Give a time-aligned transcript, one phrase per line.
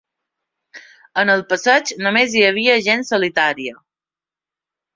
[1.23, 3.79] A n'al passeig no més hi havia gent solitària